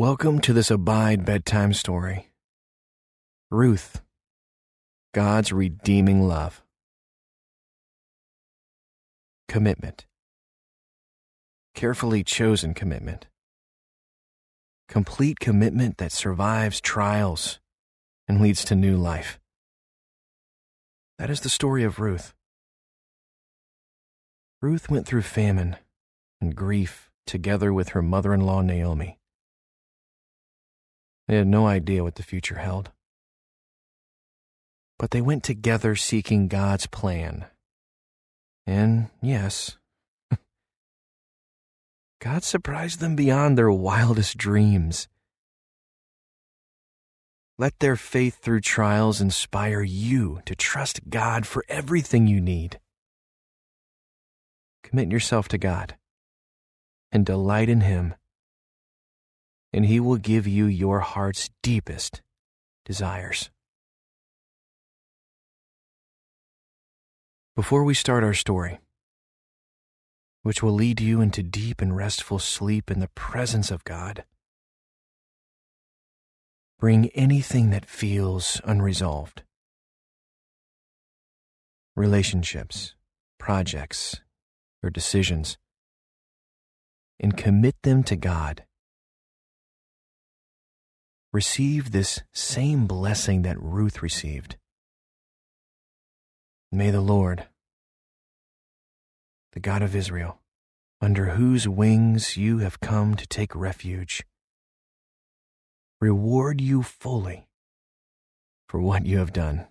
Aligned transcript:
Welcome 0.00 0.40
to 0.40 0.54
this 0.54 0.70
Abide 0.70 1.26
bedtime 1.26 1.74
story. 1.74 2.30
Ruth, 3.50 4.00
God's 5.12 5.52
redeeming 5.52 6.26
love. 6.26 6.62
Commitment. 9.46 10.06
Carefully 11.74 12.24
chosen 12.24 12.72
commitment. 12.72 13.26
Complete 14.88 15.38
commitment 15.38 15.98
that 15.98 16.12
survives 16.12 16.80
trials 16.80 17.60
and 18.26 18.40
leads 18.40 18.64
to 18.64 18.74
new 18.74 18.96
life. 18.96 19.38
That 21.18 21.28
is 21.28 21.42
the 21.42 21.50
story 21.50 21.84
of 21.84 21.98
Ruth. 21.98 22.32
Ruth 24.62 24.88
went 24.88 25.06
through 25.06 25.20
famine 25.20 25.76
and 26.40 26.56
grief 26.56 27.10
together 27.26 27.70
with 27.70 27.90
her 27.90 28.00
mother 28.00 28.32
in 28.32 28.40
law 28.40 28.62
Naomi. 28.62 29.19
They 31.30 31.36
had 31.36 31.46
no 31.46 31.68
idea 31.68 32.02
what 32.02 32.16
the 32.16 32.24
future 32.24 32.56
held. 32.56 32.90
But 34.98 35.12
they 35.12 35.20
went 35.20 35.44
together 35.44 35.94
seeking 35.94 36.48
God's 36.48 36.88
plan. 36.88 37.44
And 38.66 39.10
yes, 39.22 39.76
God 42.20 42.42
surprised 42.42 42.98
them 42.98 43.14
beyond 43.14 43.56
their 43.56 43.70
wildest 43.70 44.38
dreams. 44.38 45.06
Let 47.58 47.78
their 47.78 47.94
faith 47.94 48.40
through 48.42 48.62
trials 48.62 49.20
inspire 49.20 49.82
you 49.82 50.40
to 50.46 50.56
trust 50.56 51.10
God 51.10 51.46
for 51.46 51.64
everything 51.68 52.26
you 52.26 52.40
need. 52.40 52.80
Commit 54.82 55.12
yourself 55.12 55.46
to 55.50 55.58
God 55.58 55.94
and 57.12 57.24
delight 57.24 57.68
in 57.68 57.82
Him 57.82 58.14
and 59.72 59.86
He 59.86 60.00
will 60.00 60.16
give 60.16 60.46
you 60.46 60.66
your 60.66 61.00
heart's 61.00 61.50
deepest 61.62 62.22
desires. 62.84 63.50
Before 67.56 67.84
we 67.84 67.94
start 67.94 68.24
our 68.24 68.34
story, 68.34 68.78
which 70.42 70.62
will 70.62 70.72
lead 70.72 71.00
you 71.00 71.20
into 71.20 71.42
deep 71.42 71.80
and 71.80 71.94
restful 71.94 72.38
sleep 72.38 72.90
in 72.90 73.00
the 73.00 73.10
presence 73.14 73.70
of 73.70 73.84
God, 73.84 74.24
bring 76.78 77.08
anything 77.10 77.70
that 77.70 77.84
feels 77.84 78.60
unresolved 78.64 79.42
relationships, 81.96 82.94
projects, 83.38 84.20
or 84.82 84.88
decisions 84.88 85.58
and 87.18 87.36
commit 87.36 87.76
them 87.82 88.02
to 88.04 88.16
God 88.16 88.64
receive 91.32 91.92
this 91.92 92.20
same 92.32 92.86
blessing 92.86 93.42
that 93.42 93.60
Ruth 93.60 94.02
received. 94.02 94.56
May 96.72 96.90
the 96.90 97.00
Lord, 97.00 97.46
the 99.52 99.60
God 99.60 99.82
of 99.82 99.94
Israel, 99.94 100.40
under 101.00 101.30
whose 101.30 101.68
wings 101.68 102.36
you 102.36 102.58
have 102.58 102.80
come 102.80 103.14
to 103.14 103.26
take 103.26 103.54
refuge, 103.54 104.24
reward 106.00 106.60
you 106.60 106.82
fully 106.82 107.46
for 108.68 108.80
what 108.80 109.06
you 109.06 109.18
have 109.18 109.32
done. 109.32 109.66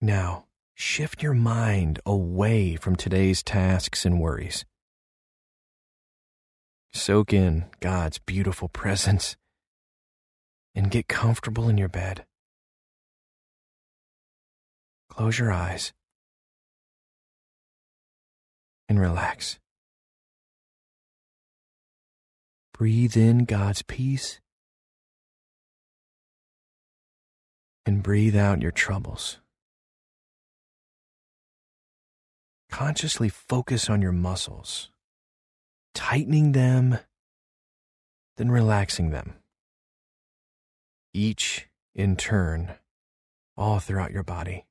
Now, 0.00 0.46
shift 0.74 1.22
your 1.22 1.34
mind 1.34 2.00
away 2.06 2.76
from 2.76 2.96
today's 2.96 3.42
tasks 3.42 4.04
and 4.06 4.18
worries 4.18 4.64
Soak 6.92 7.32
in 7.32 7.66
God's 7.80 8.18
beautiful 8.18 8.68
presence 8.68 9.36
and 10.74 10.90
get 10.90 11.08
comfortable 11.08 11.68
in 11.68 11.78
your 11.78 11.88
bed. 11.88 12.24
Close 15.08 15.38
your 15.38 15.52
eyes 15.52 15.92
and 18.88 18.98
relax. 18.98 19.58
Breathe 22.72 23.16
in 23.16 23.44
God's 23.44 23.82
peace 23.82 24.40
and 27.86 28.02
breathe 28.02 28.36
out 28.36 28.62
your 28.62 28.72
troubles. 28.72 29.38
Consciously 32.70 33.28
focus 33.28 33.90
on 33.90 34.00
your 34.02 34.12
muscles 34.12 34.90
tightening 35.94 36.52
them, 36.52 36.98
then 38.36 38.50
relaxing 38.50 39.10
them. 39.10 39.34
Each 41.12 41.68
in 41.94 42.16
turn, 42.16 42.74
all 43.56 43.80
throughout 43.80 44.12
your 44.12 44.22
body. 44.22 44.66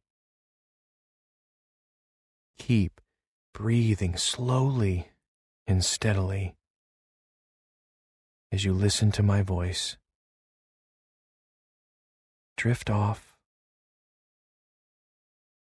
Keep 2.57 3.01
breathing 3.53 4.17
slowly 4.17 5.09
and 5.67 5.83
steadily 5.83 6.55
as 8.51 8.63
you 8.65 8.73
listen 8.73 9.11
to 9.11 9.23
my 9.23 9.41
voice. 9.41 9.97
Drift 12.57 12.89
off. 12.89 13.35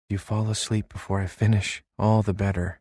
You 0.08 0.18
fall 0.18 0.50
asleep 0.50 0.88
before 0.88 1.20
I 1.20 1.26
finish, 1.26 1.82
all 1.98 2.22
the 2.22 2.34
better. 2.34 2.80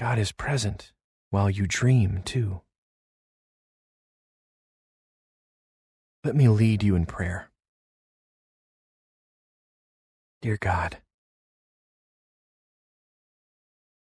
God 0.00 0.18
is 0.18 0.32
present 0.32 0.92
while 1.28 1.50
you 1.50 1.66
dream, 1.66 2.22
too. 2.24 2.62
Let 6.24 6.34
me 6.34 6.48
lead 6.48 6.82
you 6.82 6.96
in 6.96 7.04
prayer. 7.04 7.50
Dear 10.40 10.56
God, 10.58 10.96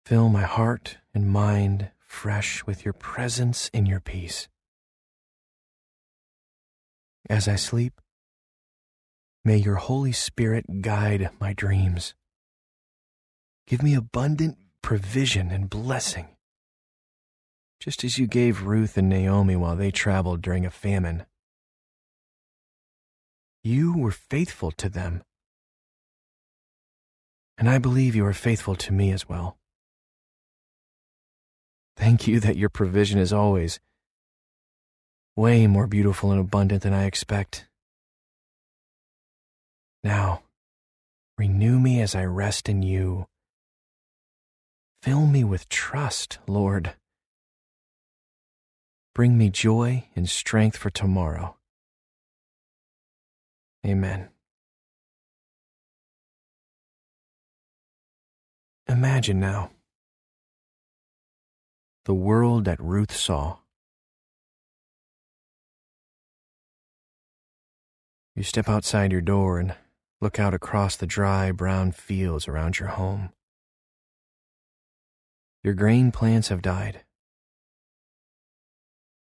fill 0.04 0.28
my 0.28 0.42
heart 0.42 0.98
and 1.14 1.30
mind 1.30 1.92
fresh 2.00 2.66
with 2.66 2.84
your 2.84 2.94
presence 2.94 3.70
and 3.72 3.86
your 3.86 4.00
peace. 4.00 4.48
As 7.30 7.46
I 7.46 7.54
sleep, 7.54 8.00
may 9.44 9.58
your 9.58 9.76
Holy 9.76 10.10
Spirit 10.10 10.82
guide 10.82 11.30
my 11.38 11.52
dreams. 11.52 12.16
Give 13.68 13.80
me 13.80 13.94
abundant 13.94 14.58
provision 14.84 15.50
and 15.50 15.70
blessing, 15.70 16.28
just 17.80 18.04
as 18.04 18.18
you 18.18 18.26
gave 18.26 18.64
Ruth 18.64 18.98
and 18.98 19.08
Naomi 19.08 19.56
while 19.56 19.76
they 19.76 19.90
traveled 19.90 20.42
during 20.42 20.66
a 20.66 20.70
famine. 20.70 21.24
You 23.62 23.96
were 23.96 24.10
faithful 24.10 24.70
to 24.72 24.90
them, 24.90 25.22
and 27.56 27.70
I 27.70 27.78
believe 27.78 28.14
you 28.14 28.26
are 28.26 28.34
faithful 28.34 28.74
to 28.74 28.92
me 28.92 29.10
as 29.10 29.26
well. 29.26 29.56
Thank 31.96 32.28
you 32.28 32.38
that 32.40 32.58
your 32.58 32.68
provision 32.68 33.18
is 33.18 33.32
always 33.32 33.80
way 35.34 35.66
more 35.66 35.86
beautiful 35.86 36.30
and 36.30 36.38
abundant 36.38 36.82
than 36.82 36.92
I 36.92 37.06
expect. 37.06 37.68
Now, 40.02 40.42
renew 41.38 41.80
me 41.80 42.02
as 42.02 42.14
I 42.14 42.26
rest 42.26 42.68
in 42.68 42.82
you 42.82 43.28
Fill 45.04 45.26
me 45.26 45.44
with 45.44 45.68
trust, 45.68 46.38
Lord. 46.46 46.94
Bring 49.14 49.36
me 49.36 49.50
joy 49.50 50.08
and 50.16 50.26
strength 50.26 50.78
for 50.78 50.88
tomorrow. 50.88 51.56
Amen. 53.86 54.30
Imagine 58.88 59.38
now 59.38 59.72
the 62.06 62.14
world 62.14 62.64
that 62.64 62.80
Ruth 62.80 63.14
saw. 63.14 63.58
You 68.34 68.42
step 68.42 68.70
outside 68.70 69.12
your 69.12 69.20
door 69.20 69.58
and 69.60 69.74
look 70.22 70.40
out 70.40 70.54
across 70.54 70.96
the 70.96 71.06
dry 71.06 71.52
brown 71.52 71.92
fields 71.92 72.48
around 72.48 72.78
your 72.78 72.88
home. 72.88 73.33
Your 75.64 75.72
grain 75.72 76.12
plants 76.12 76.48
have 76.48 76.60
died. 76.60 77.04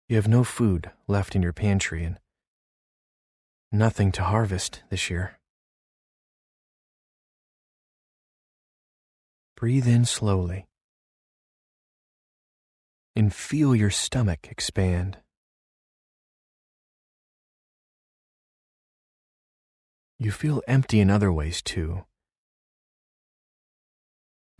You 0.08 0.14
have 0.14 0.28
no 0.28 0.44
food 0.44 0.92
left 1.08 1.34
in 1.34 1.42
your 1.42 1.52
pantry 1.52 2.04
and 2.04 2.20
nothing 3.72 4.12
to 4.12 4.22
harvest 4.22 4.84
this 4.90 5.10
year. 5.10 5.40
Breathe 9.56 9.88
in 9.88 10.04
slowly 10.04 10.66
and 13.16 13.34
feel 13.34 13.74
your 13.74 13.90
stomach 13.90 14.46
expand. 14.52 15.18
You 20.16 20.30
feel 20.30 20.62
empty 20.68 21.00
in 21.00 21.10
other 21.10 21.32
ways 21.32 21.60
too. 21.60 22.04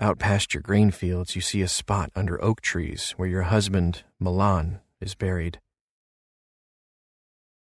Out 0.03 0.19
past 0.19 0.55
your 0.55 0.63
grain 0.63 0.91
fields, 0.91 1.37
you 1.37 1.43
see 1.43 1.61
a 1.61 1.69
spot 1.69 2.11
under 2.17 2.43
oak 2.43 2.63
trees 2.63 3.13
where 3.19 3.29
your 3.29 3.43
husband, 3.43 4.03
Mahlon, 4.19 4.81
is 4.99 5.15
buried. 5.15 5.61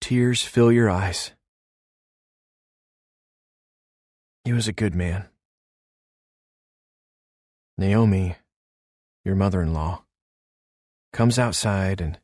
Tears 0.01 0.41
fill 0.41 0.71
your 0.71 0.89
eyes. 0.89 1.33
He 4.45 4.53
was 4.53 4.69
a 4.69 4.73
good 4.73 4.95
man. 4.95 5.25
Naomi, 7.77 8.37
your 9.25 9.35
mother 9.35 9.61
in 9.61 9.75
law, 9.75 10.05
comes 11.13 11.41
outside 11.41 12.01
and 12.01 12.21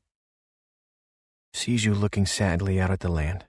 sees 1.52 1.84
you 1.84 1.92
looking 1.92 2.24
sadly 2.24 2.80
out 2.80 2.92
at 2.92 3.00
the 3.00 3.08
land. 3.08 3.46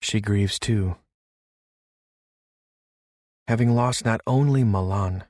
She 0.00 0.22
grieves 0.22 0.58
too 0.58 0.96
having 3.46 3.74
lost 3.74 4.04
not 4.04 4.20
only 4.26 4.64
Mahlon, 4.64 5.22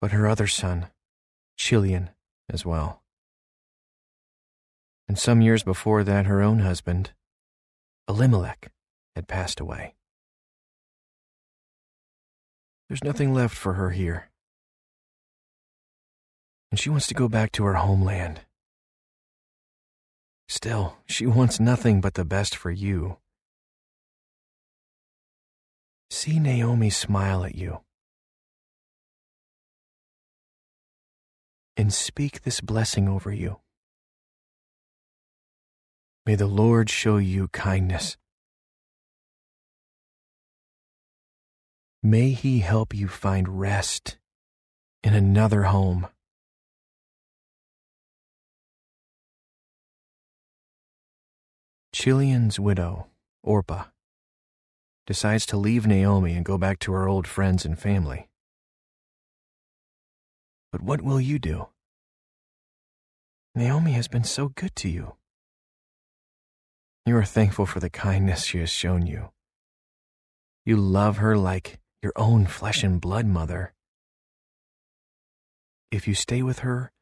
but 0.00 0.12
her 0.12 0.28
other 0.28 0.46
son, 0.46 0.86
Chilion, 1.56 2.10
as 2.48 2.64
well. 2.64 3.02
And 5.08 5.18
some 5.18 5.40
years 5.40 5.64
before 5.64 6.04
that, 6.04 6.26
her 6.26 6.40
own 6.40 6.60
husband, 6.60 7.10
Elimelech, 8.08 8.70
had 9.16 9.26
passed 9.26 9.58
away. 9.58 9.94
There's 12.88 13.04
nothing 13.04 13.34
left 13.34 13.56
for 13.56 13.74
her 13.74 13.90
here. 13.90 14.30
And 16.70 16.78
she 16.78 16.90
wants 16.90 17.08
to 17.08 17.14
go 17.14 17.28
back 17.28 17.50
to 17.52 17.64
her 17.64 17.74
homeland. 17.74 18.42
Still, 20.48 20.96
she 21.06 21.26
wants 21.26 21.60
nothing 21.60 22.00
but 22.00 22.14
the 22.14 22.24
best 22.24 22.56
for 22.56 22.70
you 22.70 23.18
See 26.10 26.40
Naomi 26.40 26.90
smile 26.90 27.44
at 27.44 27.54
you. 27.54 27.80
And 31.76 31.94
speak 31.94 32.42
this 32.42 32.60
blessing 32.60 33.08
over 33.08 33.32
you. 33.32 33.60
May 36.26 36.34
the 36.34 36.46
Lord 36.46 36.90
show 36.90 37.16
you 37.16 37.48
kindness. 37.48 38.16
May 42.02 42.30
He 42.30 42.58
help 42.58 42.92
you 42.92 43.08
find 43.08 43.60
rest 43.60 44.18
in 45.02 45.14
another 45.14 45.64
home. 45.64 46.08
Chilion's 51.92 52.58
widow, 52.58 53.08
Orpah, 53.42 53.84
decides 55.06 55.46
to 55.46 55.56
leave 55.56 55.86
Naomi 55.86 56.34
and 56.34 56.44
go 56.44 56.58
back 56.58 56.78
to 56.80 56.92
her 56.92 57.08
old 57.08 57.26
friends 57.26 57.64
and 57.64 57.78
family. 57.78 58.28
But 60.72 60.82
what 60.82 61.02
will 61.02 61.20
you 61.20 61.38
do? 61.38 61.68
Naomi 63.54 63.92
has 63.92 64.08
been 64.08 64.24
so 64.24 64.48
good 64.48 64.74
to 64.76 64.88
you. 64.88 65.14
You 67.06 67.16
are 67.16 67.24
thankful 67.24 67.66
for 67.66 67.80
the 67.80 67.90
kindness 67.90 68.44
she 68.44 68.58
has 68.58 68.70
shown 68.70 69.06
you. 69.06 69.30
You 70.64 70.76
love 70.76 71.16
her 71.16 71.36
like 71.36 71.80
your 72.02 72.12
own 72.14 72.46
flesh 72.46 72.82
and 72.84 73.00
blood 73.00 73.26
mother. 73.26 73.72
If 75.90 76.06
you 76.06 76.14
stay 76.14 76.42
with 76.42 76.60
her, 76.60 76.92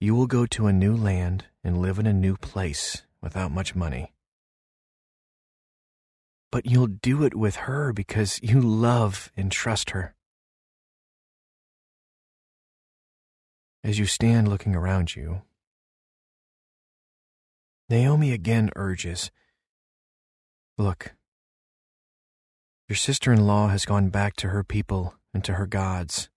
you 0.00 0.14
will 0.14 0.26
go 0.26 0.44
to 0.46 0.66
a 0.66 0.72
new 0.72 0.94
land 0.94 1.46
and 1.62 1.80
live 1.80 1.98
in 1.98 2.06
a 2.06 2.12
new 2.12 2.36
place 2.36 3.02
without 3.22 3.50
much 3.50 3.74
money 3.74 4.13
but 6.54 6.66
you'll 6.66 6.86
do 6.86 7.24
it 7.24 7.34
with 7.34 7.56
her 7.56 7.92
because 7.92 8.38
you 8.40 8.60
love 8.60 9.32
and 9.36 9.50
trust 9.50 9.90
her. 9.90 10.14
As 13.82 13.98
you 13.98 14.06
stand 14.06 14.46
looking 14.46 14.76
around 14.76 15.16
you, 15.16 15.42
Naomi 17.90 18.30
again 18.30 18.70
urges 18.76 19.32
Look, 20.78 21.16
your 22.88 22.94
sister 22.94 23.32
in 23.32 23.48
law 23.48 23.66
has 23.66 23.84
gone 23.84 24.10
back 24.10 24.36
to 24.36 24.50
her 24.50 24.62
people 24.62 25.16
and 25.34 25.42
to 25.42 25.54
her 25.54 25.66
gods. 25.66 26.28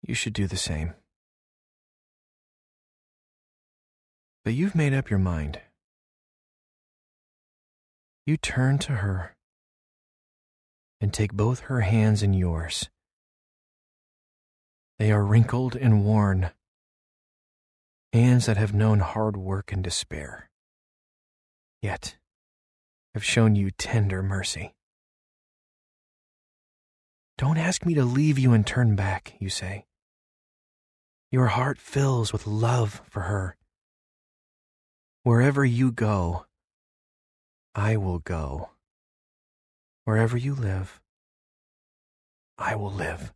You 0.00 0.14
should 0.14 0.32
do 0.32 0.46
the 0.46 0.56
same. 0.56 0.94
But 4.44 4.54
you've 4.54 4.76
made 4.76 4.94
up 4.94 5.10
your 5.10 5.18
mind 5.18 5.60
you 8.26 8.36
turn 8.36 8.78
to 8.78 8.92
her 8.92 9.36
and 11.00 11.12
take 11.12 11.32
both 11.32 11.60
her 11.60 11.82
hands 11.82 12.22
in 12.22 12.32
yours. 12.32 12.88
They 14.98 15.12
are 15.12 15.24
wrinkled 15.24 15.76
and 15.76 16.04
worn, 16.04 16.50
hands 18.12 18.46
that 18.46 18.56
have 18.56 18.72
known 18.72 19.00
hard 19.00 19.36
work 19.36 19.72
and 19.72 19.84
despair, 19.84 20.48
yet 21.82 22.16
have 23.12 23.24
shown 23.24 23.56
you 23.56 23.70
tender 23.70 24.22
mercy. 24.22 24.74
Don't 27.36 27.58
ask 27.58 27.84
me 27.84 27.94
to 27.94 28.04
leave 28.04 28.38
you 28.38 28.52
and 28.52 28.66
turn 28.66 28.94
back, 28.94 29.34
you 29.40 29.50
say. 29.50 29.84
Your 31.30 31.48
heart 31.48 31.78
fills 31.78 32.32
with 32.32 32.46
love 32.46 33.02
for 33.10 33.22
her. 33.22 33.56
Wherever 35.24 35.64
you 35.64 35.90
go, 35.90 36.46
I 37.74 37.96
will 37.96 38.20
go. 38.20 38.70
Wherever 40.04 40.36
you 40.36 40.54
live, 40.54 41.00
I 42.56 42.76
will 42.76 42.92
live. 42.92 43.32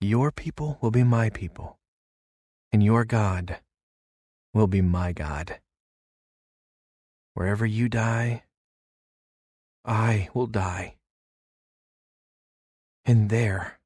Your 0.00 0.32
people 0.32 0.78
will 0.80 0.90
be 0.90 1.02
my 1.02 1.28
people, 1.28 1.78
and 2.72 2.82
your 2.82 3.04
God 3.04 3.58
will 4.54 4.66
be 4.66 4.80
my 4.80 5.12
God. 5.12 5.58
Wherever 7.34 7.66
you 7.66 7.88
die, 7.88 8.44
I 9.84 10.28
will 10.32 10.46
die. 10.46 10.96
And 13.04 13.28
there, 13.28 13.78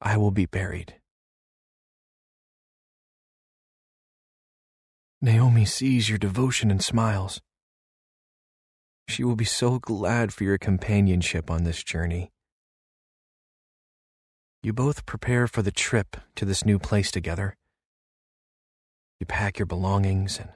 I 0.00 0.16
will 0.16 0.30
be 0.30 0.46
buried. 0.46 0.97
Naomi 5.20 5.64
sees 5.64 6.08
your 6.08 6.18
devotion 6.18 6.70
and 6.70 6.82
smiles. 6.82 7.40
She 9.08 9.24
will 9.24 9.34
be 9.34 9.44
so 9.44 9.80
glad 9.80 10.32
for 10.32 10.44
your 10.44 10.58
companionship 10.58 11.50
on 11.50 11.64
this 11.64 11.82
journey. 11.82 12.30
You 14.62 14.72
both 14.72 15.06
prepare 15.06 15.48
for 15.48 15.62
the 15.62 15.72
trip 15.72 16.16
to 16.36 16.44
this 16.44 16.64
new 16.64 16.78
place 16.78 17.10
together. 17.10 17.56
You 19.18 19.26
pack 19.26 19.58
your 19.58 19.66
belongings 19.66 20.38
and, 20.38 20.50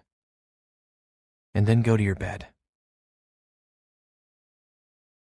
and 1.57 1.67
then 1.67 1.83
go 1.83 1.97
to 1.97 2.03
your 2.03 2.15
bed. 2.15 2.47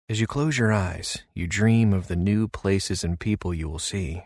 As 0.10 0.20
you 0.20 0.28
close 0.28 0.58
your 0.58 0.74
eyes, 0.74 1.20
you 1.34 1.48
dream 1.48 1.94
of 1.94 2.08
the 2.08 2.18
new 2.18 2.50
places 2.50 3.06
and 3.06 3.18
people 3.18 3.54
you 3.54 3.70
will 3.70 3.80
see. 3.80 4.24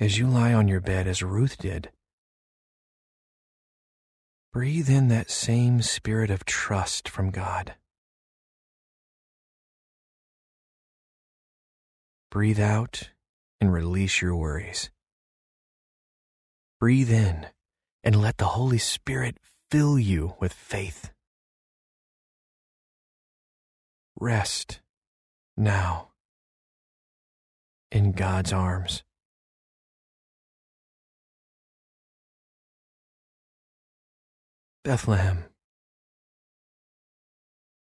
As 0.00 0.18
you 0.18 0.26
lie 0.26 0.52
on 0.52 0.68
your 0.68 0.80
bed 0.80 1.06
as 1.06 1.22
Ruth 1.22 1.58
did. 1.58 1.90
Breathe 4.52 4.88
in 4.88 5.08
that 5.08 5.30
same 5.30 5.82
spirit 5.82 6.30
of 6.30 6.44
trust 6.44 7.08
from 7.08 7.30
God. 7.30 7.74
Breathe 12.30 12.60
out 12.60 13.10
and 13.60 13.72
release 13.72 14.20
your 14.20 14.36
worries. 14.36 14.90
Breathe 16.80 17.10
in 17.10 17.46
and 18.04 18.20
let 18.20 18.38
the 18.38 18.46
Holy 18.46 18.78
Spirit 18.78 19.38
fill 19.70 19.98
you 19.98 20.34
with 20.40 20.52
faith. 20.52 21.10
Rest 24.20 24.80
now 25.56 26.08
in 27.90 28.12
God's 28.12 28.52
arms. 28.52 29.02
Bethlehem. 34.84 35.44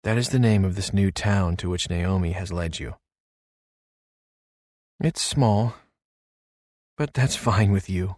That 0.03 0.19
is 0.19 0.29
the 0.29 0.39
name 0.39 0.65
of 0.65 0.77
this 0.77 0.93
new 0.93 1.11
town 1.11 1.57
to 1.57 1.71
which 1.71 1.89
Naomi 1.89 2.33
has 2.33 2.53
led 2.53 2.79
you. 2.79 2.97
It's 5.01 5.23
small, 5.23 5.75
but 6.97 7.15
that's 7.15 7.37
fine 7.37 7.73
with 7.73 7.89
you. 7.89 8.17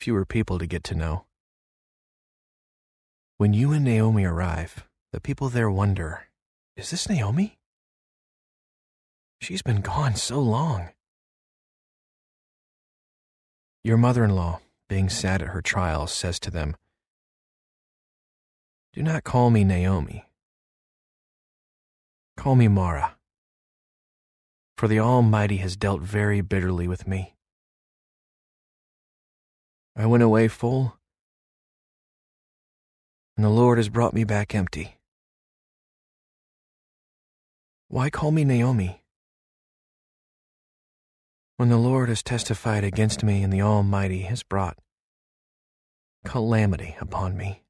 Fewer 0.00 0.24
people 0.24 0.58
to 0.58 0.66
get 0.66 0.82
to 0.84 0.94
know. 0.94 1.26
When 3.36 3.52
you 3.52 3.72
and 3.72 3.84
Naomi 3.84 4.24
arrive, 4.24 4.88
the 5.12 5.20
people 5.20 5.48
there 5.48 5.70
wonder 5.70 6.28
Is 6.76 6.90
this 6.90 7.08
Naomi? 7.08 7.58
She's 9.40 9.62
been 9.62 9.82
gone 9.82 10.16
so 10.16 10.40
long. 10.40 10.88
Your 13.84 13.96
mother 13.96 14.24
in 14.24 14.34
law, 14.34 14.60
being 14.88 15.08
sad 15.08 15.42
at 15.42 15.48
her 15.48 15.60
trials, 15.60 16.12
says 16.12 16.40
to 16.40 16.50
them, 16.50 16.76
Do 18.92 19.02
not 19.02 19.24
call 19.24 19.48
me 19.48 19.64
Naomi. 19.64 20.26
Call 22.36 22.56
me 22.56 22.68
Mara, 22.68 23.16
for 24.76 24.86
the 24.86 25.00
Almighty 25.00 25.56
has 25.58 25.76
dealt 25.76 26.02
very 26.02 26.42
bitterly 26.42 26.86
with 26.86 27.06
me. 27.06 27.34
I 29.96 30.04
went 30.04 30.22
away 30.22 30.48
full, 30.48 30.98
and 33.36 33.44
the 33.44 33.50
Lord 33.50 33.78
has 33.78 33.88
brought 33.88 34.12
me 34.12 34.24
back 34.24 34.54
empty. 34.54 34.98
Why 37.88 38.10
call 38.10 38.30
me 38.30 38.44
Naomi? 38.44 39.02
When 41.56 41.70
the 41.70 41.78
Lord 41.78 42.10
has 42.10 42.22
testified 42.22 42.84
against 42.84 43.24
me 43.24 43.42
and 43.42 43.50
the 43.52 43.62
Almighty 43.62 44.22
has 44.22 44.42
brought 44.42 44.76
calamity 46.26 46.96
upon 47.00 47.38
me. 47.38 47.62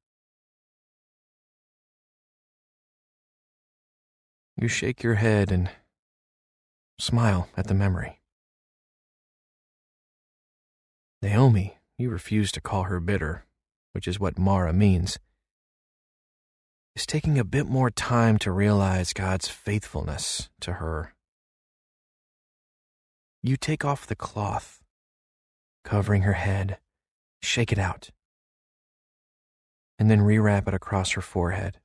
You 4.57 4.69
shake 4.69 5.03
your 5.03 5.15
head 5.15 5.51
and 5.51 5.71
smile 6.99 7.49
at 7.57 7.67
the 7.67 7.75
memory. 7.75 8.21
Naomi, 11.23 11.79
you 11.99 12.11
refuse 12.11 12.53
to 12.53 12.61
call 12.61 12.85
her 12.85 13.01
bitter, 13.01 13.47
which 13.93 14.07
is 14.07 14.21
what 14.21 14.39
Mara 14.39 14.73
means, 14.73 15.19
is 16.95 17.07
taking 17.07 17.39
a 17.39 17.45
bit 17.45 17.67
more 17.67 17.91
time 17.91 18.39
to 18.39 18.53
realize 18.53 19.13
God's 19.13 19.49
faithfulness 19.49 20.49
to 20.61 20.75
her. 20.75 21.15
You 23.43 23.57
take 23.57 23.85
off 23.85 24.07
the 24.07 24.15
cloth, 24.17 24.83
covering 25.85 26.23
her 26.23 26.35
head, 26.35 26.79
shake 27.43 27.73
it 27.73 27.79
out, 27.79 28.11
and 29.99 30.11
then 30.11 30.21
rewrap 30.21 30.69
it 30.69 30.75
across 30.75 31.13
her 31.13 31.21
forehead. 31.23 31.79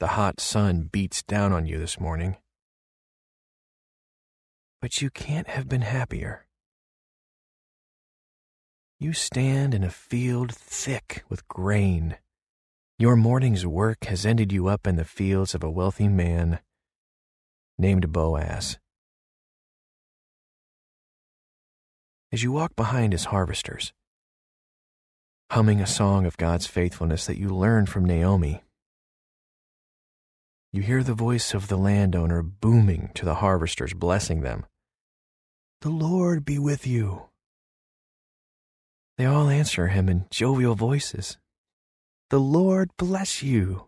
The 0.00 0.08
hot 0.08 0.40
sun 0.40 0.88
beats 0.90 1.22
down 1.22 1.52
on 1.52 1.66
you 1.66 1.78
this 1.78 2.00
morning. 2.00 2.36
But 4.82 5.00
you 5.00 5.08
can't 5.08 5.48
have 5.48 5.68
been 5.68 5.82
happier. 5.82 6.46
You 8.98 9.12
stand 9.12 9.72
in 9.72 9.84
a 9.84 9.90
field 9.90 10.52
thick 10.52 11.22
with 11.28 11.46
grain. 11.46 12.16
Your 12.98 13.14
morning's 13.14 13.64
work 13.64 14.04
has 14.06 14.26
ended 14.26 14.52
you 14.52 14.66
up 14.66 14.86
in 14.86 14.96
the 14.96 15.04
fields 15.04 15.54
of 15.54 15.62
a 15.62 15.70
wealthy 15.70 16.08
man 16.08 16.58
named 17.78 18.12
Boaz. 18.12 18.78
As 22.32 22.42
you 22.42 22.50
walk 22.50 22.74
behind 22.74 23.12
his 23.12 23.26
harvesters, 23.26 23.92
humming 25.52 25.80
a 25.80 25.86
song 25.86 26.26
of 26.26 26.36
God's 26.36 26.66
faithfulness 26.66 27.26
that 27.26 27.38
you 27.38 27.48
learned 27.48 27.88
from 27.88 28.04
Naomi, 28.04 28.63
you 30.74 30.82
hear 30.82 31.04
the 31.04 31.14
voice 31.14 31.54
of 31.54 31.68
the 31.68 31.76
landowner 31.76 32.42
booming 32.42 33.12
to 33.14 33.24
the 33.24 33.36
harvesters, 33.36 33.94
blessing 33.94 34.40
them. 34.40 34.66
The 35.82 35.88
Lord 35.88 36.44
be 36.44 36.58
with 36.58 36.84
you. 36.84 37.26
They 39.16 39.24
all 39.24 39.48
answer 39.48 39.86
him 39.86 40.08
in 40.08 40.26
jovial 40.32 40.74
voices. 40.74 41.38
The 42.30 42.40
Lord 42.40 42.90
bless 42.96 43.40
you. 43.40 43.86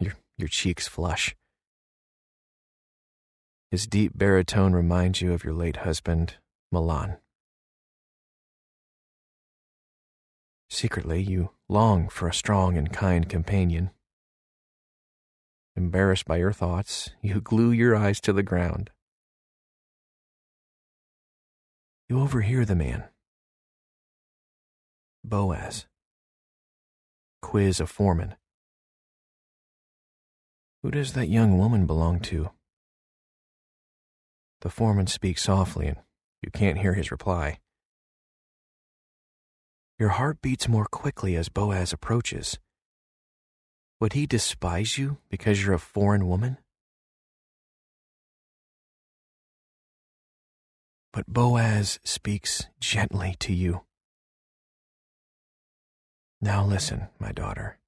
Your, 0.00 0.14
your 0.36 0.48
cheeks 0.48 0.88
flush. 0.88 1.36
His 3.70 3.86
deep 3.86 4.10
baritone 4.16 4.72
reminds 4.72 5.22
you 5.22 5.32
of 5.32 5.44
your 5.44 5.54
late 5.54 5.76
husband, 5.76 6.34
Mahlon. 6.74 7.18
Secretly, 10.70 11.22
you 11.22 11.50
long 11.68 12.08
for 12.08 12.28
a 12.28 12.34
strong 12.34 12.76
and 12.76 12.92
kind 12.92 13.28
companion. 13.28 13.90
Embarrassed 15.76 16.26
by 16.26 16.36
your 16.36 16.52
thoughts, 16.52 17.10
you 17.22 17.40
glue 17.40 17.70
your 17.70 17.96
eyes 17.96 18.20
to 18.20 18.32
the 18.32 18.42
ground. 18.42 18.90
You 22.08 22.20
overhear 22.20 22.64
the 22.64 22.74
man. 22.74 23.04
Boaz. 25.24 25.86
Quiz 27.42 27.80
a 27.80 27.86
foreman. 27.86 28.34
Who 30.82 30.90
does 30.90 31.12
that 31.12 31.28
young 31.28 31.58
woman 31.58 31.86
belong 31.86 32.20
to? 32.20 32.50
The 34.60 34.70
foreman 34.70 35.06
speaks 35.06 35.42
softly, 35.42 35.86
and 35.86 35.98
you 36.42 36.50
can't 36.50 36.78
hear 36.78 36.94
his 36.94 37.10
reply. 37.10 37.58
Your 39.98 40.10
heart 40.10 40.40
beats 40.40 40.68
more 40.68 40.86
quickly 40.86 41.34
as 41.34 41.48
Boaz 41.48 41.92
approaches. 41.92 42.58
Would 44.00 44.12
he 44.12 44.26
despise 44.26 44.96
you 44.96 45.18
because 45.28 45.64
you're 45.64 45.74
a 45.74 45.78
foreign 45.80 46.28
woman? 46.28 46.58
But 51.12 51.26
Boaz 51.26 51.98
speaks 52.04 52.66
gently 52.78 53.34
to 53.40 53.52
you. 53.52 53.80
Now 56.40 56.64
listen, 56.64 57.08
my 57.18 57.32
daughter. 57.32 57.78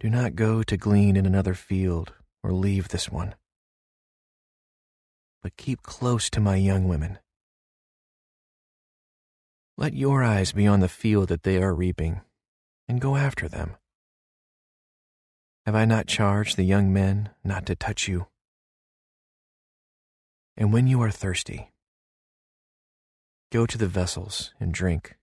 Do 0.00 0.10
not 0.10 0.34
go 0.34 0.64
to 0.64 0.76
glean 0.76 1.16
in 1.16 1.24
another 1.24 1.54
field 1.54 2.12
or 2.42 2.50
leave 2.50 2.88
this 2.88 3.08
one, 3.08 3.36
but 5.40 5.56
keep 5.56 5.84
close 5.84 6.28
to 6.30 6.40
my 6.40 6.56
young 6.56 6.88
women 6.88 7.20
let 9.82 9.94
your 9.94 10.22
eyes 10.22 10.52
be 10.52 10.64
on 10.64 10.78
the 10.78 10.86
field 10.86 11.26
that 11.26 11.42
they 11.42 11.60
are 11.60 11.74
reaping, 11.74 12.20
and 12.86 13.00
go 13.00 13.16
after 13.16 13.48
them. 13.48 13.74
Have 15.66 15.74
I 15.74 15.86
not 15.86 16.06
charged 16.06 16.56
the 16.56 16.62
young 16.62 16.92
men 16.92 17.30
not 17.42 17.66
to 17.66 17.74
touch 17.74 18.06
you? 18.06 18.28
And 20.56 20.72
when 20.72 20.86
you 20.86 21.02
are 21.02 21.10
thirsty, 21.10 21.72
go 23.50 23.66
to 23.66 23.76
the 23.76 23.88
vessels 23.88 24.54
and 24.60 24.72
drink 24.72 25.16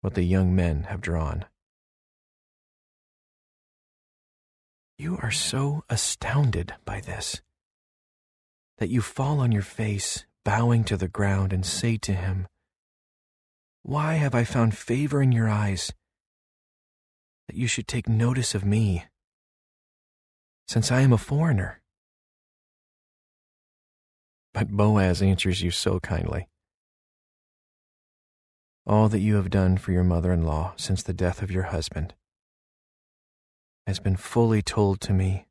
what 0.00 0.14
the 0.14 0.22
young 0.22 0.56
men 0.56 0.84
have 0.84 1.02
drawn. 1.02 1.44
You 4.96 5.18
are 5.20 5.30
so 5.30 5.84
astounded 5.90 6.72
by 6.86 7.02
this 7.02 7.42
that 8.78 8.88
you 8.88 9.02
fall 9.02 9.40
on 9.40 9.52
your 9.52 9.60
face, 9.60 10.24
bowing 10.42 10.84
to 10.84 10.96
the 10.96 11.08
ground, 11.08 11.52
and 11.52 11.66
say 11.66 11.98
to 11.98 12.14
him, 12.14 12.48
why 13.88 14.16
have 14.16 14.34
I 14.34 14.44
found 14.44 14.76
favor 14.76 15.22
in 15.22 15.32
your 15.32 15.48
eyes 15.48 15.94
that 17.46 17.56
you 17.56 17.66
should 17.66 17.88
take 17.88 18.06
notice 18.06 18.54
of 18.54 18.62
me, 18.62 19.06
since 20.66 20.92
I 20.92 21.00
am 21.00 21.10
a 21.14 21.16
foreigner? 21.16 21.80
But 24.52 24.68
Boaz 24.68 25.22
answers 25.22 25.62
you 25.62 25.70
so 25.70 26.00
kindly. 26.00 26.50
All 28.86 29.08
that 29.08 29.20
you 29.20 29.36
have 29.36 29.48
done 29.48 29.78
for 29.78 29.92
your 29.92 30.04
mother 30.04 30.34
in 30.34 30.42
law 30.42 30.74
since 30.76 31.02
the 31.02 31.14
death 31.14 31.40
of 31.40 31.50
your 31.50 31.64
husband 31.74 32.12
has 33.86 34.00
been 34.00 34.16
fully 34.16 34.60
told 34.60 35.00
to 35.00 35.14
me, 35.14 35.46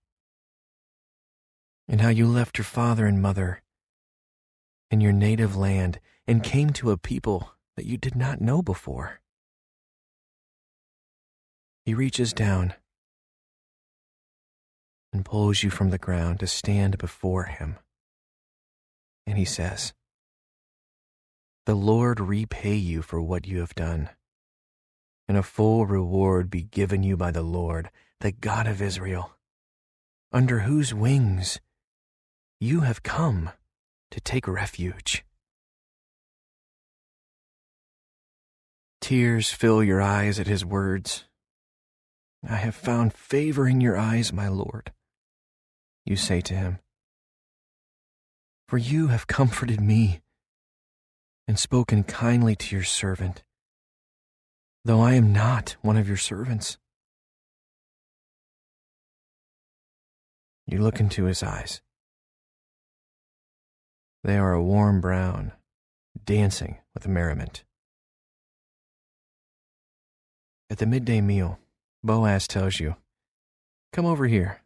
and 1.87 2.01
how 2.01 2.09
you 2.09 2.27
left 2.27 2.59
your 2.59 2.65
father 2.65 3.07
and 3.07 3.19
mother 3.19 3.63
in 4.91 5.01
your 5.01 5.11
native 5.11 5.55
land 5.55 5.99
and 6.27 6.43
came 6.43 6.69
to 6.69 6.91
a 6.91 6.97
people 6.97 7.56
that 7.77 7.85
you 7.85 7.95
did 7.95 8.15
not 8.15 8.41
know 8.41 8.61
before. 8.61 9.21
He 11.85 11.93
reaches 11.93 12.33
down 12.33 12.73
and 15.13 15.23
pulls 15.23 15.63
you 15.63 15.69
from 15.69 15.91
the 15.91 15.97
ground 15.97 16.39
to 16.41 16.47
stand 16.47 16.97
before 16.97 17.43
him. 17.43 17.77
And 19.25 19.37
he 19.37 19.45
says, 19.45 19.93
The 21.65 21.75
Lord 21.75 22.19
repay 22.19 22.75
you 22.75 23.01
for 23.01 23.21
what 23.21 23.47
you 23.47 23.59
have 23.59 23.75
done, 23.75 24.09
and 25.27 25.37
a 25.37 25.43
full 25.43 25.85
reward 25.85 26.49
be 26.49 26.63
given 26.63 27.03
you 27.03 27.15
by 27.15 27.31
the 27.31 27.43
Lord, 27.43 27.89
the 28.21 28.31
God 28.31 28.67
of 28.67 28.81
Israel, 28.81 29.33
under 30.33 30.59
whose 30.59 30.93
wings 30.93 31.59
you 32.59 32.81
have 32.81 33.03
come 33.03 33.51
to 34.09 34.19
take 34.19 34.47
refuge. 34.47 35.23
Tears 39.01 39.51
fill 39.51 39.83
your 39.83 40.01
eyes 40.01 40.39
at 40.39 40.47
his 40.47 40.65
words. 40.65 41.25
I 42.47 42.55
have 42.55 42.75
found 42.75 43.13
favor 43.13 43.67
in 43.67 43.81
your 43.81 43.97
eyes, 43.97 44.31
my 44.31 44.47
Lord, 44.47 44.91
you 46.05 46.15
say 46.15 46.41
to 46.41 46.53
him. 46.53 46.79
For 48.67 48.77
you 48.77 49.07
have 49.07 49.27
comforted 49.27 49.79
me 49.79 50.21
and 51.47 51.57
spoken 51.57 52.03
kindly 52.03 52.55
to 52.55 52.75
your 52.75 52.83
servant, 52.83 53.43
though 54.83 55.01
I 55.01 55.13
am 55.13 55.31
not 55.31 55.77
one 55.81 55.97
of 55.97 56.07
your 56.07 56.17
servants. 56.17 56.77
You 60.65 60.79
look 60.79 60.99
into 60.99 61.23
his 61.25 61.41
eyes. 61.43 61.81
They 64.23 64.37
are 64.37 64.51
a 64.51 64.61
warm 64.61 64.99
brown, 64.99 65.53
dancing 66.25 66.79
with 66.93 67.07
merriment. 67.07 67.63
At 70.69 70.79
the 70.79 70.85
midday 70.85 71.21
meal, 71.21 71.59
Boaz 72.03 72.47
tells 72.47 72.79
you, 72.79 72.95
Come 73.93 74.05
over 74.05 74.27
here, 74.27 74.61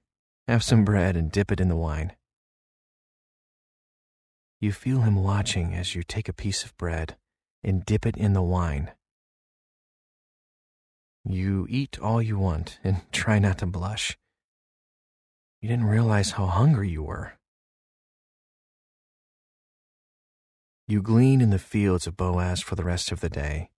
have 0.47 0.63
some 0.63 0.83
bread 0.83 1.15
and 1.15 1.31
dip 1.31 1.51
it 1.51 1.61
in 1.61 1.69
the 1.69 1.75
wine. 1.75 2.13
You 4.59 4.71
feel 4.71 5.01
him 5.01 5.15
watching 5.15 5.73
as 5.73 5.95
you 5.95 6.03
take 6.03 6.27
a 6.27 6.33
piece 6.33 6.63
of 6.63 6.75
bread 6.77 7.17
and 7.63 7.85
dip 7.85 8.05
it 8.05 8.17
in 8.17 8.33
the 8.33 8.41
wine. 8.41 8.91
You 11.23 11.67
eat 11.69 11.99
all 11.99 12.21
you 12.21 12.37
want 12.39 12.79
and 12.83 13.01
try 13.11 13.37
not 13.37 13.59
to 13.59 13.67
blush. 13.67 14.17
You 15.61 15.69
didn't 15.69 15.85
realize 15.85 16.31
how 16.31 16.47
hungry 16.47 16.89
you 16.89 17.03
were. 17.03 17.33
You 20.87 21.01
glean 21.03 21.41
in 21.41 21.51
the 21.51 21.59
fields 21.59 22.07
of 22.07 22.17
Boaz 22.17 22.61
for 22.61 22.75
the 22.75 22.83
rest 22.83 23.11
of 23.11 23.19
the 23.21 23.29
day, 23.29 23.69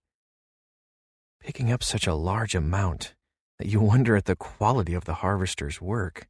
picking 1.44 1.70
up 1.70 1.82
such 1.82 2.06
a 2.06 2.14
large 2.14 2.54
amount 2.54 3.12
that 3.58 3.68
you 3.68 3.78
wonder 3.78 4.16
at 4.16 4.24
the 4.24 4.34
quality 4.34 4.94
of 4.94 5.04
the 5.04 5.14
harvester's 5.14 5.78
work. 5.78 6.26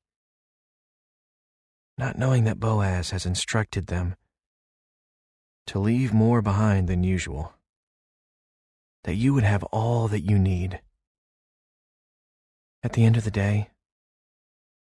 Not 1.97 2.19
knowing 2.19 2.43
that 2.45 2.59
Boaz 2.59 3.11
has 3.11 3.25
instructed 3.25 3.87
them 3.87 4.17
to 5.69 5.79
leave 5.79 6.13
more 6.13 6.43
behind 6.43 6.89
than 6.89 7.05
usual, 7.05 7.55
that 9.05 9.15
you 9.15 9.33
would 9.33 9.45
have 9.45 9.63
all 9.65 10.09
that 10.09 10.29
you 10.29 10.37
need. 10.37 10.81
At 12.83 12.95
the 12.95 13.05
end 13.05 13.17
of 13.17 13.23
the 13.23 13.31
day, 13.31 13.71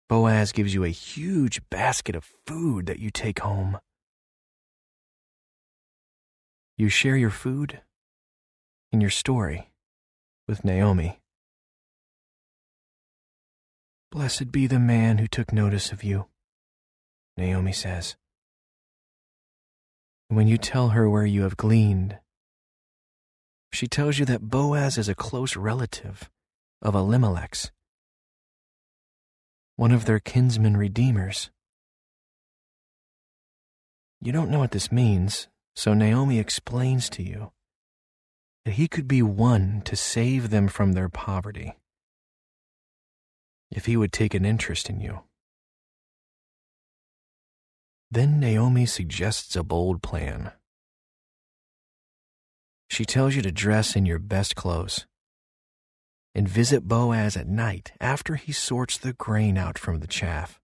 Boaz 0.08 0.50
gives 0.50 0.72
you 0.72 0.82
a 0.82 0.88
huge 0.88 1.60
basket 1.68 2.16
of 2.16 2.32
food 2.46 2.86
that 2.86 2.98
you 2.98 3.10
take 3.10 3.40
home. 3.40 3.78
You 6.78 6.88
share 6.88 7.16
your 7.18 7.30
food 7.30 7.82
and 8.90 9.02
your 9.02 9.10
story 9.10 9.72
with 10.48 10.64
Naomi. 10.64 11.18
Blessed 14.12 14.52
be 14.52 14.66
the 14.66 14.78
man 14.78 15.18
who 15.18 15.26
took 15.26 15.52
notice 15.52 15.90
of 15.90 16.04
you, 16.04 16.26
Naomi 17.36 17.72
says. 17.72 18.16
When 20.28 20.46
you 20.46 20.56
tell 20.56 20.90
her 20.90 21.10
where 21.10 21.26
you 21.26 21.42
have 21.42 21.56
gleaned, 21.56 22.18
she 23.72 23.86
tells 23.86 24.18
you 24.18 24.24
that 24.26 24.48
Boaz 24.48 24.96
is 24.96 25.08
a 25.08 25.14
close 25.14 25.56
relative 25.56 26.30
of 26.80 26.94
Elimelech's, 26.94 27.72
one 29.76 29.92
of 29.92 30.04
their 30.04 30.20
kinsman 30.20 30.76
redeemers. 30.76 31.50
You 34.22 34.32
don't 34.32 34.50
know 34.50 34.60
what 34.60 34.70
this 34.70 34.90
means, 34.90 35.48
so 35.74 35.92
Naomi 35.92 36.38
explains 36.38 37.10
to 37.10 37.22
you 37.22 37.52
that 38.66 38.72
he 38.72 38.88
could 38.88 39.06
be 39.06 39.22
one 39.22 39.80
to 39.84 39.94
save 39.94 40.50
them 40.50 40.66
from 40.66 40.92
their 40.92 41.08
poverty 41.08 41.76
if 43.70 43.86
he 43.86 43.96
would 43.96 44.12
take 44.12 44.34
an 44.34 44.44
interest 44.44 44.90
in 44.90 45.00
you. 45.00 45.20
Then 48.10 48.40
Naomi 48.40 48.84
suggests 48.84 49.54
a 49.54 49.62
bold 49.62 50.02
plan. 50.02 50.50
She 52.90 53.04
tells 53.04 53.36
you 53.36 53.42
to 53.42 53.52
dress 53.52 53.94
in 53.94 54.04
your 54.04 54.18
best 54.18 54.56
clothes 54.56 55.06
and 56.34 56.48
visit 56.48 56.88
Boaz 56.88 57.36
at 57.36 57.46
night 57.46 57.92
after 58.00 58.34
he 58.34 58.50
sorts 58.50 58.98
the 58.98 59.12
grain 59.12 59.56
out 59.56 59.78
from 59.78 60.00
the 60.00 60.08
chaff. 60.08 60.58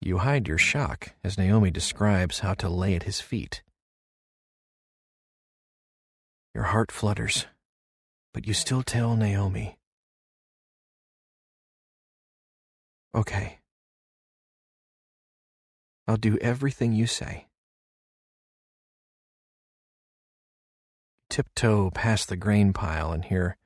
You 0.00 0.18
hide 0.18 0.46
your 0.46 0.58
shock 0.58 1.14
as 1.24 1.36
Naomi 1.36 1.72
describes 1.72 2.38
how 2.40 2.54
to 2.54 2.68
lay 2.68 2.94
at 2.94 3.02
his 3.02 3.20
feet. 3.20 3.62
Your 6.54 6.64
heart 6.64 6.92
flutters, 6.92 7.46
but 8.34 8.46
you 8.46 8.52
still 8.54 8.82
tell 8.82 9.16
Naomi. 9.16 9.78
Okay. 13.14 13.58
I'll 16.06 16.16
do 16.16 16.36
everything 16.38 16.92
you 16.92 17.06
say. 17.06 17.46
Tiptoe 21.30 21.90
past 21.90 22.28
the 22.28 22.36
grain 22.36 22.74
pile 22.74 23.12
and 23.12 23.24
hear 23.24 23.56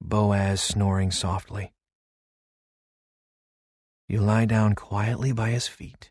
Boaz 0.00 0.62
snoring 0.62 1.10
softly. 1.10 1.72
You 4.08 4.20
lie 4.20 4.46
down 4.46 4.74
quietly 4.74 5.32
by 5.32 5.50
his 5.50 5.68
feet. 5.68 6.10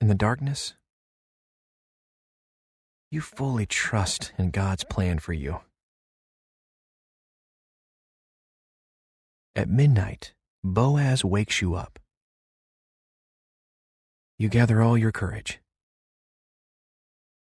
In 0.00 0.08
the 0.08 0.14
darkness, 0.14 0.74
you 3.10 3.20
fully 3.20 3.66
trust 3.66 4.32
in 4.38 4.50
God's 4.50 4.84
plan 4.84 5.18
for 5.18 5.32
you. 5.32 5.60
At 9.56 9.68
midnight, 9.68 10.32
Boaz 10.62 11.24
wakes 11.24 11.60
you 11.60 11.74
up. 11.74 11.98
You 14.38 14.48
gather 14.48 14.80
all 14.80 14.96
your 14.96 15.12
courage 15.12 15.60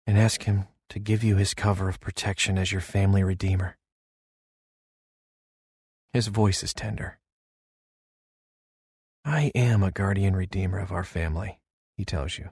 and 0.07 0.17
ask 0.17 0.43
him 0.43 0.65
to 0.89 0.99
give 0.99 1.23
you 1.23 1.37
his 1.37 1.53
cover 1.53 1.87
of 1.87 1.99
protection 1.99 2.57
as 2.57 2.71
your 2.71 2.81
family 2.81 3.23
redeemer. 3.23 3.77
His 6.11 6.27
voice 6.27 6.63
is 6.63 6.73
tender. 6.73 7.19
I 9.23 9.51
am 9.53 9.83
a 9.83 9.91
guardian 9.91 10.35
redeemer 10.35 10.79
of 10.79 10.91
our 10.91 11.03
family, 11.03 11.59
he 11.95 12.03
tells 12.03 12.37
you. 12.37 12.49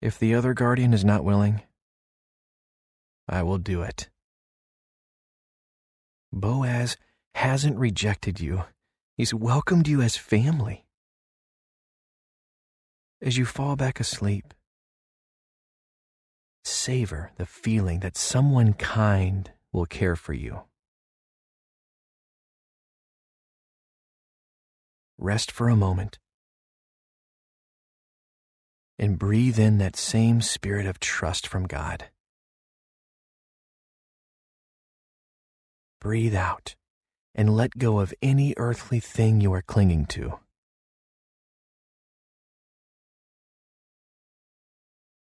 If 0.00 0.18
the 0.18 0.34
other 0.34 0.54
guardian 0.54 0.94
is 0.94 1.04
not 1.04 1.24
willing, 1.24 1.62
I 3.28 3.42
will 3.42 3.58
do 3.58 3.82
it. 3.82 4.08
Boaz 6.32 6.96
hasn't 7.34 7.78
rejected 7.78 8.40
you, 8.40 8.64
he's 9.16 9.34
welcomed 9.34 9.88
you 9.88 10.00
as 10.00 10.16
family. 10.16 10.86
As 13.20 13.36
you 13.36 13.44
fall 13.44 13.76
back 13.76 14.00
asleep, 14.00 14.54
savor 16.64 17.32
the 17.36 17.46
feeling 17.46 18.00
that 18.00 18.16
someone 18.16 18.72
kind 18.72 19.50
will 19.72 19.86
care 19.86 20.16
for 20.16 20.32
you. 20.32 20.62
rest 25.20 25.52
for 25.52 25.68
a 25.68 25.76
moment, 25.76 26.18
and 29.00 29.18
breathe 29.18 29.58
in 29.58 29.78
that 29.78 29.96
same 29.96 30.42
spirit 30.42 30.84
of 30.84 31.00
trust 31.00 31.46
from 31.46 31.66
God. 31.66 32.04
Breathe 36.02 36.34
out 36.34 36.76
and 37.34 37.56
let 37.56 37.78
go 37.78 37.98
of 37.98 38.12
any 38.20 38.52
earthly 38.58 39.00
thing 39.00 39.40
you 39.40 39.54
are 39.54 39.62
clinging 39.62 40.04
to. 40.04 40.38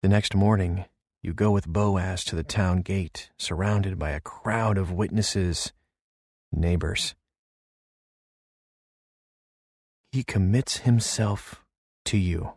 The 0.02 0.10
next 0.10 0.34
morning, 0.34 0.86
you 1.22 1.32
go 1.32 1.52
with 1.52 1.68
Boaz 1.68 2.24
to 2.26 2.36
the 2.36 2.44
town 2.44 2.82
gate, 2.82 3.30
surrounded 3.38 4.00
by 4.00 4.10
a 4.10 4.20
crowd 4.20 4.80
of 4.80 4.92
witnesses, 4.92 5.72
neighbors. 6.52 7.14
He 10.12 10.24
commits 10.24 10.78
himself 10.78 11.64
to 12.06 12.18
you. 12.18 12.54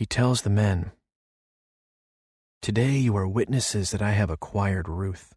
He 0.00 0.06
tells 0.06 0.40
the 0.40 0.48
men, 0.48 0.92
Today 2.62 2.96
you 2.96 3.14
are 3.18 3.28
witnesses 3.28 3.90
that 3.90 4.00
I 4.00 4.12
have 4.12 4.30
acquired 4.30 4.88
Ruth, 4.88 5.34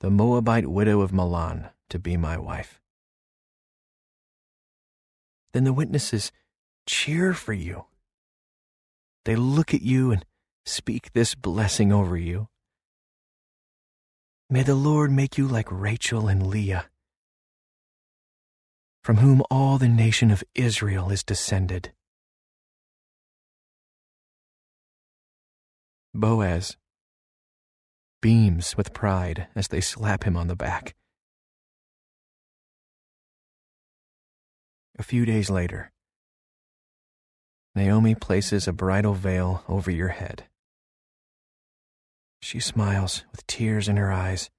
the 0.00 0.10
Moabite 0.10 0.66
widow 0.66 1.02
of 1.02 1.12
Mahlon, 1.12 1.70
to 1.90 2.00
be 2.00 2.16
my 2.16 2.36
wife. 2.36 2.80
Then 5.52 5.62
the 5.62 5.72
witnesses 5.72 6.32
cheer 6.84 7.32
for 7.32 7.52
you. 7.52 7.84
They 9.24 9.36
look 9.36 9.72
at 9.72 9.82
you 9.82 10.10
and 10.10 10.24
speak 10.66 11.12
this 11.12 11.36
blessing 11.36 11.92
over 11.92 12.16
you. 12.16 12.48
May 14.50 14.64
the 14.64 14.74
Lord 14.74 15.12
make 15.12 15.38
you 15.38 15.46
like 15.46 15.70
Rachel 15.70 16.26
and 16.26 16.44
Leah, 16.44 16.90
from 19.04 19.18
whom 19.18 19.44
all 19.48 19.78
the 19.78 19.86
nation 19.86 20.32
of 20.32 20.42
Israel 20.56 21.10
is 21.10 21.22
descended. 21.22 21.92
Boaz 26.18 26.76
beams 28.20 28.76
with 28.76 28.92
pride 28.92 29.46
as 29.54 29.68
they 29.68 29.80
slap 29.80 30.24
him 30.24 30.36
on 30.36 30.48
the 30.48 30.56
back. 30.56 30.96
A 34.98 35.04
few 35.04 35.24
days 35.24 35.48
later, 35.48 35.92
Naomi 37.76 38.16
places 38.16 38.66
a 38.66 38.72
bridal 38.72 39.14
veil 39.14 39.62
over 39.68 39.92
your 39.92 40.08
head. 40.08 40.46
She 42.42 42.58
smiles 42.58 43.24
with 43.30 43.46
tears 43.46 43.88
in 43.88 43.96
her 43.96 44.10
eyes, 44.10 44.50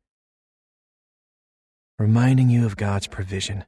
reminding 1.98 2.50
you 2.50 2.65
of 2.65 2.78
God's 2.78 3.08
provision. 3.08 3.65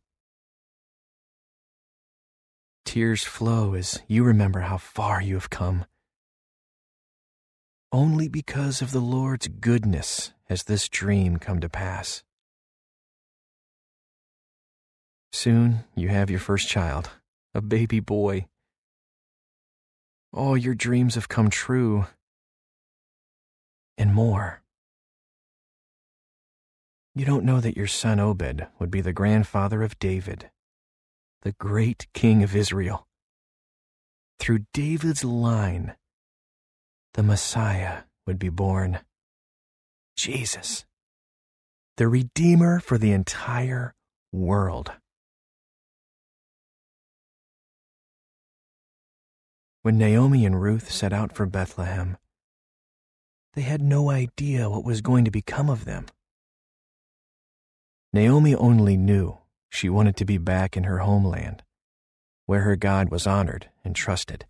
tears 2.91 3.23
flow 3.23 3.73
as 3.73 4.01
you 4.09 4.21
remember 4.21 4.59
how 4.59 4.77
far 4.77 5.21
you 5.21 5.35
have 5.35 5.49
come. 5.49 5.85
Only 7.93 8.29
because 8.29 8.81
of 8.81 8.91
the 8.91 9.01
Lord's 9.01 9.49
goodness 9.49 10.31
has 10.45 10.63
this 10.63 10.87
dream 10.87 11.37
come 11.37 11.59
to 11.59 11.67
pass. 11.67 12.23
Soon 15.33 15.83
you 15.93 16.07
have 16.07 16.29
your 16.29 16.39
first 16.39 16.69
child, 16.69 17.09
a 17.53 17.61
baby 17.61 17.99
boy. 17.99 18.47
All 20.31 20.55
your 20.55 20.73
dreams 20.73 21.15
have 21.15 21.27
come 21.27 21.49
true, 21.49 22.05
and 23.97 24.13
more. 24.13 24.61
You 27.13 27.25
don't 27.25 27.43
know 27.43 27.59
that 27.59 27.75
your 27.75 27.87
son 27.87 28.21
Obed 28.21 28.67
would 28.79 28.89
be 28.89 29.01
the 29.01 29.11
grandfather 29.11 29.83
of 29.83 29.99
David, 29.99 30.49
the 31.41 31.51
great 31.59 32.07
king 32.13 32.41
of 32.41 32.55
Israel. 32.55 33.05
Through 34.39 34.65
David's 34.73 35.25
line, 35.25 35.95
the 37.13 37.23
Messiah 37.23 38.03
would 38.25 38.39
be 38.39 38.49
born. 38.49 38.99
Jesus, 40.15 40.85
the 41.97 42.07
Redeemer 42.07 42.79
for 42.79 42.97
the 42.97 43.11
entire 43.11 43.93
world. 44.31 44.91
When 49.81 49.97
Naomi 49.97 50.45
and 50.45 50.61
Ruth 50.61 50.91
set 50.91 51.11
out 51.11 51.35
for 51.35 51.45
Bethlehem, 51.45 52.17
they 53.53 53.61
had 53.61 53.81
no 53.81 54.09
idea 54.09 54.69
what 54.69 54.85
was 54.85 55.01
going 55.01 55.25
to 55.25 55.31
become 55.31 55.69
of 55.69 55.85
them. 55.85 56.05
Naomi 58.13 58.55
only 58.55 58.95
knew 58.95 59.39
she 59.69 59.89
wanted 59.89 60.15
to 60.17 60.25
be 60.25 60.37
back 60.37 60.77
in 60.77 60.83
her 60.83 60.99
homeland, 60.99 61.63
where 62.45 62.61
her 62.61 62.75
God 62.75 63.09
was 63.09 63.25
honored 63.25 63.69
and 63.83 63.95
trusted. 63.95 64.45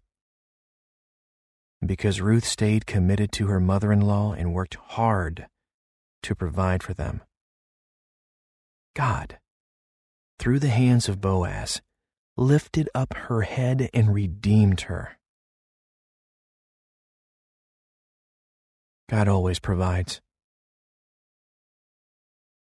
Because 1.84 2.22
Ruth 2.22 2.46
stayed 2.46 2.86
committed 2.86 3.32
to 3.34 3.48
her 3.48 3.60
mother 3.60 3.92
in 3.92 4.02
law 4.02 4.34
and 4.34 4.54
worked 4.54 4.76
hard 4.76 5.48
to 6.24 6.36
provide 6.36 6.84
for 6.84 6.94
them, 6.94 7.22
God, 8.96 9.40
through 10.38 10.60
the 10.60 10.70
hands 10.70 11.10
of 11.10 11.22
Boaz, 11.22 11.82
lifted 12.38 12.90
up 12.94 13.14
her 13.16 13.42
head 13.42 13.90
and 13.94 14.14
redeemed 14.14 14.82
her. 14.82 15.18
God 19.10 19.28
always 19.28 19.60
provides. 19.60 20.22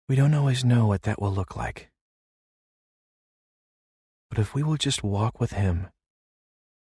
We 0.08 0.16
don't 0.16 0.34
always 0.34 0.64
know 0.64 0.86
what 0.86 1.02
that 1.02 1.20
will 1.20 1.32
look 1.32 1.56
like. 1.56 1.90
But 4.30 4.38
if 4.38 4.54
we 4.54 4.62
will 4.62 4.76
just 4.76 5.02
walk 5.02 5.40
with 5.40 5.52
Him, 5.52 5.88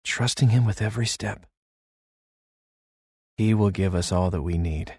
trusting 0.04 0.48
Him 0.48 0.64
with 0.64 0.80
every 0.80 1.06
step, 1.06 1.46
He 3.36 3.54
will 3.54 3.70
give 3.70 3.94
us 3.94 4.12
all 4.12 4.30
that 4.30 4.42
we 4.42 4.58
need. 4.58 4.94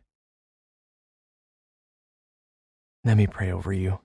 Let 3.04 3.18
me 3.18 3.28
pray 3.28 3.52
over 3.52 3.74
you. 3.74 4.00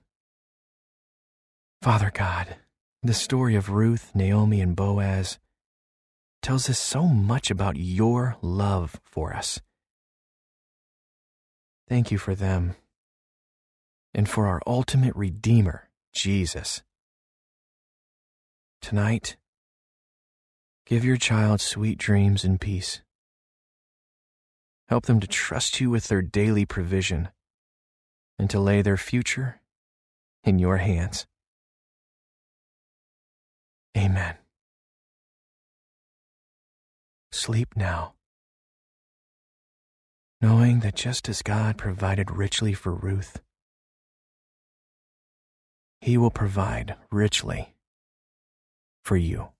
Father 1.81 2.11
God, 2.13 2.55
the 3.01 3.13
story 3.13 3.55
of 3.55 3.69
Ruth, 3.69 4.11
Naomi, 4.15 4.61
and 4.61 4.75
Boaz 4.75 5.39
tells 6.41 6.69
us 6.69 6.79
so 6.79 7.03
much 7.03 7.51
about 7.51 7.75
your 7.75 8.37
love 8.41 8.99
for 9.03 9.33
us 9.33 9.59
Thank 11.87 12.11
you 12.11 12.17
for 12.17 12.33
them 12.33 12.75
and 14.13 14.27
for 14.29 14.47
our 14.47 14.61
ultimate 14.65 15.15
Redeemer, 15.15 15.89
Jesus. 16.13 16.81
Tonight, 18.81 19.37
give 20.85 21.03
your 21.03 21.17
child 21.17 21.61
sweet 21.61 21.97
dreams 21.97 22.43
and 22.43 22.59
peace. 22.59 23.01
Help 24.93 25.07
them 25.07 25.19
to 25.19 25.25
trust 25.25 25.81
you 25.81 25.89
with 25.89 26.07
their 26.07 26.21
daily 26.21 26.67
provision 26.67 27.29
and 28.37 28.47
to 28.47 28.59
lay 28.59 28.83
their 28.83 28.95
future 28.95 29.59
in 30.43 30.59
your 30.59 30.77
hands. 30.77 31.25
Amen. 33.97 34.35
Sleep 37.31 37.69
now 37.75 38.13
knowing 40.39 40.81
that 40.81 40.93
just 40.93 41.27
as 41.27 41.41
God 41.41 41.75
provided 41.75 42.29
richly 42.29 42.73
for 42.73 42.93
Ruth, 42.93 43.41
He 46.01 46.19
will 46.19 46.29
provide 46.29 46.97
richly 47.09 47.73
for 49.03 49.17
you. 49.17 49.53